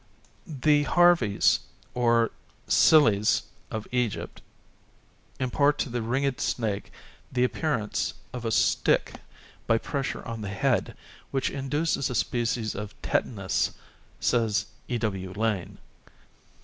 [0.47, 1.59] The Harvys
[1.93, 2.31] or
[2.67, 4.41] Psylles of Egypt
[5.39, 6.91] impart to the ringed snake
[7.31, 9.19] the appearance of a stick
[9.67, 10.97] by pressure on the head,
[11.29, 13.75] which induces a species of tetanus,
[14.19, 14.97] says E.
[14.97, 15.33] W.
[15.33, 15.77] Lane.